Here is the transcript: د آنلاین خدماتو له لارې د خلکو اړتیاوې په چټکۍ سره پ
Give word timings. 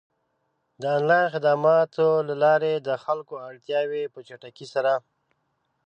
د 0.81 0.83
آنلاین 0.97 1.27
خدماتو 1.33 2.07
له 2.27 2.35
لارې 2.43 2.73
د 2.77 2.89
خلکو 3.03 3.35
اړتیاوې 3.47 4.03
په 4.13 4.19
چټکۍ 4.27 4.65
سره 4.73 4.91
پ 5.01 5.05